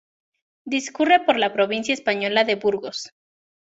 Discurre 0.65 1.19
por 1.19 1.37
la 1.37 1.53
provincia 1.53 1.93
española 1.93 2.43
de 2.43 2.55
Burgos. 2.55 3.13